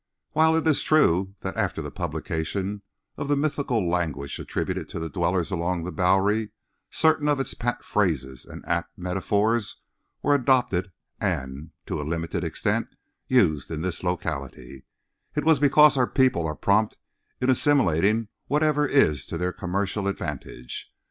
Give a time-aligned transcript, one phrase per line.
[0.31, 2.81] While it is true that after the publication
[3.17, 6.49] of the mythical language attributed to the dwellers along the Bowery
[6.89, 9.79] certain of its pat phrases and apt metaphors
[10.23, 12.87] were adopted and, to a limited extent,
[13.27, 14.85] used in this locality,
[15.35, 16.97] it was because our people are prompt
[17.39, 20.91] in assimilating whatever is to their commercial advantage.